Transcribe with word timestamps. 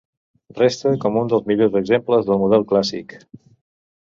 Resta 0.59 0.93
com 1.03 1.19
un 1.21 1.29
dels 1.33 1.45
millors 1.51 1.77
exemples 1.81 2.27
del 2.31 2.43
model 2.45 2.67
clàssic. 2.73 3.15